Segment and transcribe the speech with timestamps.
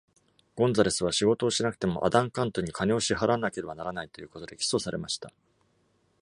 [0.55, 5.31] ゴンザレスは仕事をしなくてもアダンカントゥに金を支払わなければならないということで起訴されました。